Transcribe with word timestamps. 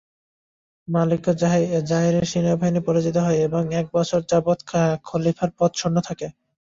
মালিকু 0.87 1.31
যাহিরের 1.89 2.25
সেনাবাহিনী 2.25 2.79
পরাজিত 2.87 3.17
হয় 3.25 3.39
এবং 3.47 3.63
এক 3.79 3.85
বছর 3.93 4.19
যাবত 4.29 4.59
খলীফার 5.05 5.49
পদ 5.57 5.71
শূন্য 5.79 5.97
থাকে। 6.07 6.27